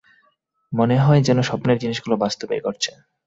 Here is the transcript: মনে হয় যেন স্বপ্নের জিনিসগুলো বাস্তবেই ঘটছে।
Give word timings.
মনে 0.71 0.97
হয় 0.99 1.21
যেন 1.21 1.39
স্বপ্নের 1.41 1.77
জিনিসগুলো 1.77 2.15
বাস্তবেই 2.17 2.63
ঘটছে। 2.63 2.91